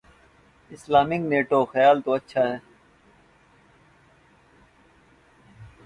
[0.71, 2.57] Islamic NATO: خیال تو اچھا ہے۔